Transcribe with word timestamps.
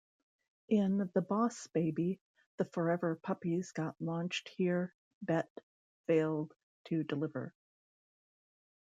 In 0.69 1.11
The 1.13 1.21
Boss 1.21 1.67
Baby, 1.67 2.19
the 2.57 2.65
Forever 2.65 3.17
puppies 3.17 3.71
got 3.71 3.93
launched 4.01 4.49
here 4.57 4.95
bet 5.27 5.47
failed 6.07 6.55
to 6.85 7.03
deliver. 7.03 7.53